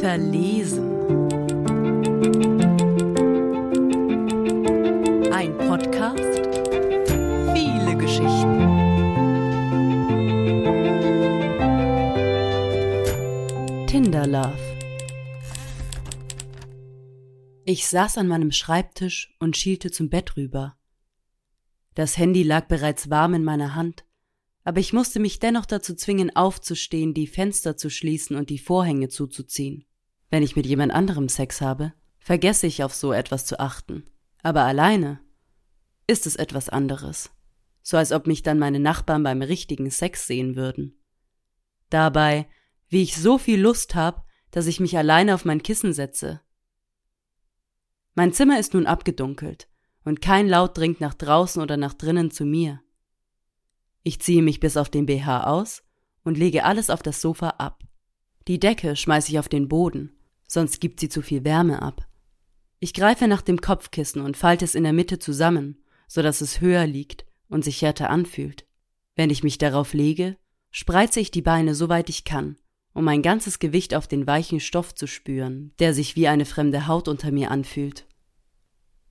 [0.00, 0.90] Verlesen.
[5.32, 6.20] Ein Podcast.
[7.52, 8.60] Viele Geschichten.
[13.86, 14.52] Tinder Love.
[17.66, 20.76] Ich saß an meinem Schreibtisch und schielte zum Bett rüber.
[21.94, 24.04] Das Handy lag bereits warm in meiner Hand,
[24.64, 29.08] aber ich musste mich dennoch dazu zwingen, aufzustehen, die Fenster zu schließen und die Vorhänge
[29.08, 29.84] zuzuziehen.
[30.30, 34.04] Wenn ich mit jemand anderem Sex habe, vergesse ich auf so etwas zu achten.
[34.42, 35.20] Aber alleine
[36.06, 37.30] ist es etwas anderes.
[37.82, 40.98] So als ob mich dann meine Nachbarn beim richtigen Sex sehen würden.
[41.90, 42.48] Dabei,
[42.88, 46.40] wie ich so viel Lust hab, dass ich mich alleine auf mein Kissen setze.
[48.14, 49.68] Mein Zimmer ist nun abgedunkelt
[50.04, 52.80] und kein Laut dringt nach draußen oder nach drinnen zu mir.
[54.04, 55.82] Ich ziehe mich bis auf den BH aus
[56.22, 57.82] und lege alles auf das Sofa ab.
[58.46, 60.12] Die Decke schmeiße ich auf den Boden,
[60.46, 62.06] sonst gibt sie zu viel Wärme ab.
[62.78, 66.60] Ich greife nach dem Kopfkissen und falte es in der Mitte zusammen, so dass es
[66.60, 68.66] höher liegt und sich härter anfühlt.
[69.16, 70.36] Wenn ich mich darauf lege,
[70.70, 72.58] spreize ich die Beine so weit ich kann,
[72.92, 76.86] um mein ganzes Gewicht auf den weichen Stoff zu spüren, der sich wie eine fremde
[76.86, 78.06] Haut unter mir anfühlt.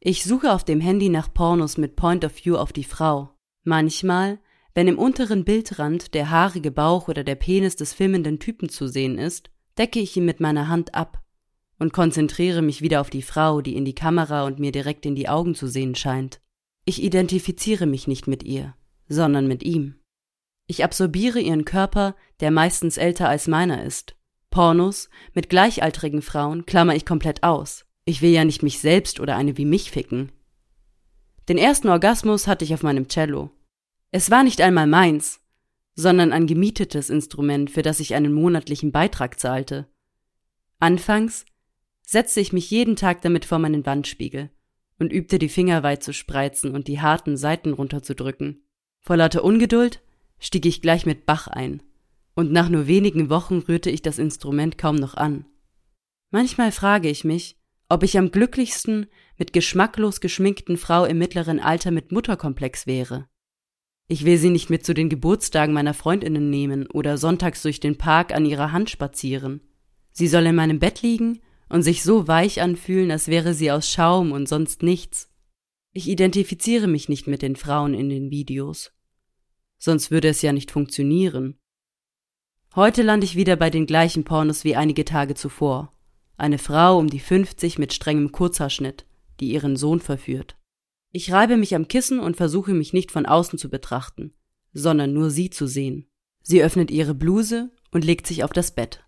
[0.00, 3.36] Ich suche auf dem Handy nach Pornos mit Point of View auf die Frau.
[3.62, 4.40] Manchmal,
[4.74, 9.18] wenn im unteren Bildrand der haarige Bauch oder der Penis des filmenden Typen zu sehen
[9.18, 11.22] ist, decke ich ihn mit meiner Hand ab
[11.78, 15.14] und konzentriere mich wieder auf die Frau, die in die Kamera und mir direkt in
[15.14, 16.40] die Augen zu sehen scheint.
[16.84, 18.74] Ich identifiziere mich nicht mit ihr,
[19.08, 19.96] sondern mit ihm.
[20.66, 24.14] Ich absorbiere ihren Körper, der meistens älter als meiner ist.
[24.50, 27.86] Pornos mit gleichaltrigen Frauen klammer ich komplett aus.
[28.04, 30.32] Ich will ja nicht mich selbst oder eine wie mich ficken.
[31.48, 33.50] Den ersten Orgasmus hatte ich auf meinem Cello.
[34.12, 35.40] Es war nicht einmal meins,
[35.94, 39.86] sondern ein gemietetes Instrument, für das ich einen monatlichen Beitrag zahlte.
[40.78, 41.44] Anfangs
[42.02, 44.50] setzte ich mich jeden Tag damit vor meinen Wandspiegel
[44.98, 48.64] und übte die Finger weit zu spreizen und die harten Seiten runterzudrücken.
[49.00, 50.02] Vor lauter Ungeduld
[50.38, 51.82] stieg ich gleich mit Bach ein,
[52.34, 55.46] und nach nur wenigen Wochen rührte ich das Instrument kaum noch an.
[56.30, 59.06] Manchmal frage ich mich, ob ich am glücklichsten
[59.36, 63.28] mit geschmacklos geschminkten Frau im mittleren Alter mit Mutterkomplex wäre.
[64.12, 67.96] Ich will sie nicht mit zu den Geburtstagen meiner Freundinnen nehmen oder sonntags durch den
[67.96, 69.60] Park an ihrer Hand spazieren.
[70.10, 71.38] Sie soll in meinem Bett liegen
[71.68, 75.30] und sich so weich anfühlen, als wäre sie aus Schaum und sonst nichts.
[75.92, 78.92] Ich identifiziere mich nicht mit den Frauen in den Videos.
[79.78, 81.56] Sonst würde es ja nicht funktionieren.
[82.74, 85.92] Heute lande ich wieder bei den gleichen Pornos wie einige Tage zuvor
[86.36, 89.06] eine Frau um die 50 mit strengem Kurzhaarschnitt,
[89.38, 90.56] die ihren Sohn verführt.
[91.12, 94.32] Ich reibe mich am Kissen und versuche mich nicht von außen zu betrachten,
[94.72, 96.06] sondern nur sie zu sehen.
[96.42, 99.04] Sie öffnet ihre Bluse und legt sich auf das Bett.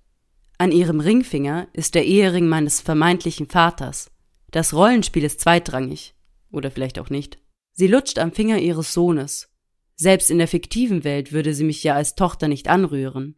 [0.59, 4.11] An ihrem Ringfinger ist der Ehering meines vermeintlichen Vaters.
[4.51, 6.15] Das Rollenspiel ist zweitrangig.
[6.51, 7.39] Oder vielleicht auch nicht.
[7.73, 9.49] Sie lutscht am Finger ihres Sohnes.
[9.95, 13.37] Selbst in der fiktiven Welt würde sie mich ja als Tochter nicht anrühren.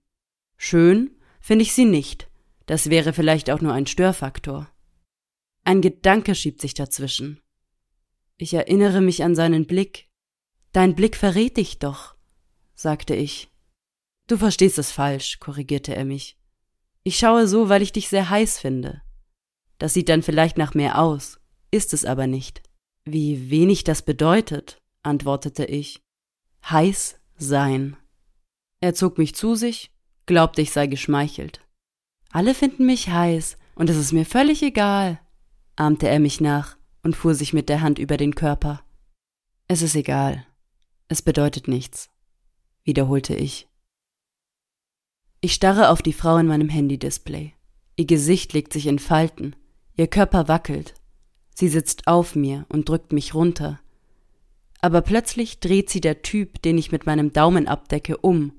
[0.57, 2.29] Schön finde ich sie nicht.
[2.67, 4.71] Das wäre vielleicht auch nur ein Störfaktor.
[5.65, 7.41] Ein Gedanke schiebt sich dazwischen.
[8.37, 10.09] Ich erinnere mich an seinen Blick.
[10.73, 12.17] Dein Blick verrät dich doch,
[12.75, 13.51] sagte ich.
[14.27, 16.37] Du verstehst es falsch, korrigierte er mich.
[17.05, 19.03] Ich schaue so, weil ich dich sehr heiß finde.
[19.79, 21.39] Das sieht dann vielleicht nach mehr aus,
[21.71, 22.63] ist es aber nicht.
[23.05, 26.03] Wie wenig das bedeutet, antwortete ich.
[26.69, 27.97] Heiß sein.
[28.81, 29.93] Er zog mich zu sich,
[30.27, 31.61] glaubte, ich sei geschmeichelt.
[32.31, 35.21] Alle finden mich heiß, und es ist mir völlig egal,
[35.77, 38.83] ahmte er mich nach und fuhr sich mit der Hand über den Körper.
[39.69, 40.45] Es ist egal.
[41.07, 42.11] Es bedeutet nichts,
[42.83, 43.69] wiederholte ich.
[45.41, 47.53] Ich starre auf die Frau in meinem Handy-Display.
[47.97, 49.55] Ihr Gesicht legt sich in Falten,
[49.95, 50.95] ihr Körper wackelt.
[51.55, 53.79] Sie sitzt auf mir und drückt mich runter.
[54.81, 58.53] Aber plötzlich dreht sie der Typ, den ich mit meinem Daumen abdecke, um,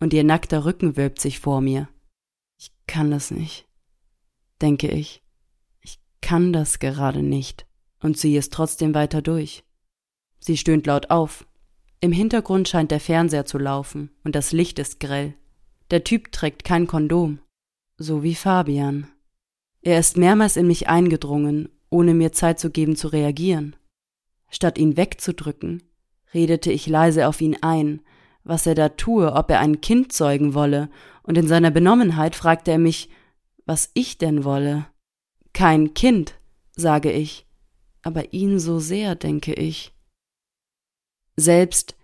[0.00, 1.88] und ihr nackter Rücken wölbt sich vor mir.
[2.58, 3.66] Ich kann das nicht,
[4.60, 5.22] denke ich.
[5.80, 7.65] Ich kann das gerade nicht
[8.00, 9.64] und ziehe es trotzdem weiter durch.
[10.38, 11.46] Sie stöhnt laut auf.
[12.00, 15.34] Im Hintergrund scheint der Fernseher zu laufen und das Licht ist grell.
[15.90, 17.38] Der Typ trägt kein Kondom.
[17.98, 19.08] So wie Fabian.
[19.82, 23.76] Er ist mehrmals in mich eingedrungen, ohne mir Zeit zu geben zu reagieren.
[24.50, 25.82] Statt ihn wegzudrücken,
[26.34, 28.00] redete ich leise auf ihn ein,
[28.44, 30.90] was er da tue, ob er ein Kind zeugen wolle
[31.22, 33.08] und in seiner Benommenheit fragte er mich,
[33.64, 34.86] was ich denn wolle.
[35.52, 36.34] Kein Kind,
[36.76, 37.45] sage ich,
[38.06, 39.92] aber ihn so sehr, denke ich.
[41.36, 41.96] Selbst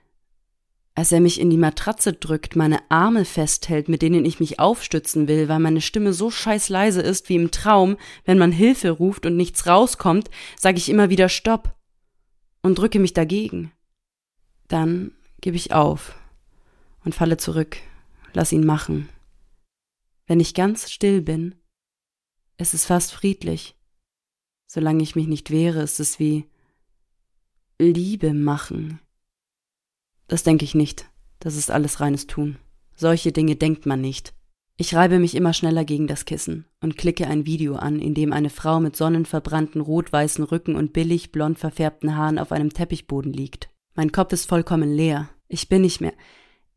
[0.94, 5.26] als er mich in die Matratze drückt, meine Arme festhält, mit denen ich mich aufstützen
[5.26, 7.96] will, weil meine Stimme so scheiß leise ist wie im Traum,
[8.26, 10.28] wenn man Hilfe ruft und nichts rauskommt,
[10.58, 11.74] sage ich immer wieder Stopp
[12.60, 13.72] und drücke mich dagegen.
[14.68, 16.14] Dann gebe ich auf
[17.04, 17.78] und falle zurück,
[18.34, 19.08] lass ihn machen.
[20.26, 21.54] Wenn ich ganz still bin,
[22.58, 23.76] ist es fast friedlich.
[24.74, 26.46] Solange ich mich nicht wehre, ist es wie
[27.78, 29.00] Liebe machen.
[30.28, 31.10] Das denke ich nicht.
[31.40, 32.56] Das ist alles reines Tun.
[32.94, 34.32] Solche Dinge denkt man nicht.
[34.78, 38.32] Ich reibe mich immer schneller gegen das Kissen und klicke ein Video an, in dem
[38.32, 43.68] eine Frau mit sonnenverbrannten rot-weißen Rücken und billig blond verfärbten Haaren auf einem Teppichboden liegt.
[43.94, 45.28] Mein Kopf ist vollkommen leer.
[45.48, 46.14] Ich bin nicht mehr.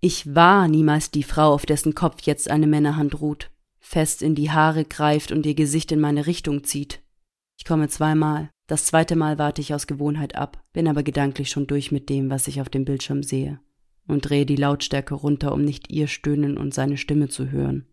[0.01, 4.51] Ich war niemals die Frau, auf dessen Kopf jetzt eine Männerhand ruht, fest in die
[4.51, 6.99] Haare greift und ihr Gesicht in meine Richtung zieht.
[7.57, 8.49] Ich komme zweimal.
[8.67, 12.29] Das zweite Mal warte ich aus Gewohnheit ab, bin aber gedanklich schon durch mit dem,
[12.29, 13.59] was ich auf dem Bildschirm sehe,
[14.07, 17.85] und drehe die Lautstärke runter, um nicht ihr Stöhnen und seine Stimme zu hören.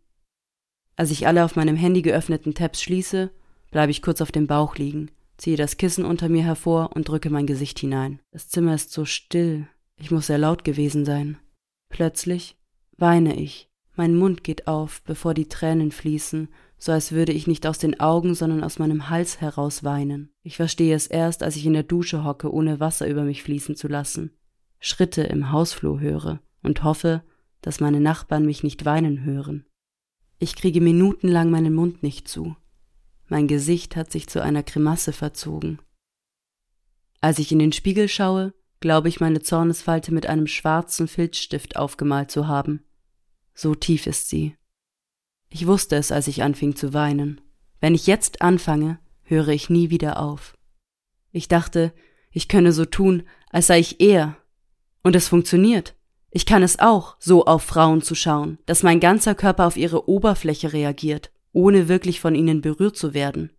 [0.97, 3.31] Als ich alle auf meinem Handy geöffneten Tabs schließe,
[3.71, 7.29] bleibe ich kurz auf dem Bauch liegen, ziehe das Kissen unter mir hervor und drücke
[7.29, 8.21] mein Gesicht hinein.
[8.31, 9.69] Das Zimmer ist so still,
[9.99, 11.39] ich muss sehr laut gewesen sein.
[11.89, 12.57] Plötzlich
[12.97, 13.69] weine ich.
[13.95, 16.49] Mein Mund geht auf, bevor die Tränen fließen,
[16.83, 20.35] so als würde ich nicht aus den Augen, sondern aus meinem Hals heraus weinen.
[20.43, 23.77] Ich verstehe es erst, als ich in der Dusche hocke, ohne Wasser über mich fließen
[23.77, 24.37] zu lassen,
[24.81, 27.23] Schritte im Hausflur höre und hoffe,
[27.61, 29.65] dass meine Nachbarn mich nicht weinen hören.
[30.41, 32.57] Ich kriege minutenlang meinen Mund nicht zu.
[33.29, 35.79] Mein Gesicht hat sich zu einer Grimasse verzogen.
[37.21, 42.33] Als ich in den Spiegel schaue, glaube ich, meine Zornesfalte mit einem schwarzen Filzstift aufgemalt
[42.33, 42.83] zu haben.
[43.55, 44.57] So tief ist sie.
[45.55, 47.39] Ich wusste es, als ich anfing zu weinen.
[47.79, 50.57] Wenn ich jetzt anfange, höre ich nie wieder auf.
[51.31, 51.93] Ich dachte,
[52.31, 54.39] ich könne so tun, als sei ich er.
[55.03, 55.95] Und es funktioniert.
[56.31, 60.09] Ich kann es auch, so auf Frauen zu schauen, dass mein ganzer Körper auf ihre
[60.09, 63.53] Oberfläche reagiert, ohne wirklich von ihnen berührt zu werden.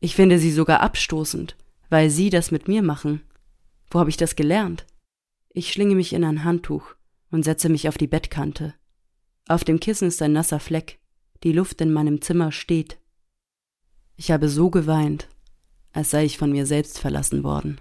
[0.00, 1.58] Ich finde sie sogar abstoßend,
[1.90, 3.20] weil sie das mit mir machen.
[3.90, 4.86] Wo habe ich das gelernt?
[5.50, 6.94] Ich schlinge mich in ein Handtuch
[7.30, 8.72] und setze mich auf die Bettkante.
[9.46, 11.01] Auf dem Kissen ist ein nasser Fleck
[11.42, 12.98] die Luft in meinem Zimmer steht.
[14.16, 15.28] Ich habe so geweint,
[15.92, 17.80] als sei ich von mir selbst verlassen worden.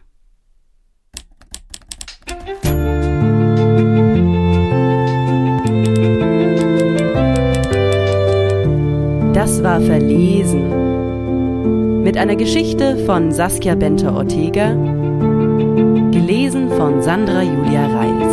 [9.33, 10.81] Das war Verlesen.
[12.03, 14.73] Mit einer Geschichte von Saskia Benter Ortega,
[16.11, 18.30] gelesen von Sandra Julia Reis.